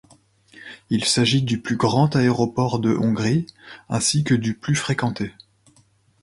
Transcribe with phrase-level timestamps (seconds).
[0.89, 3.45] Il s'agit du plus grand aéroport de Hongrie
[3.87, 5.31] ainsi que du plus fréquenté.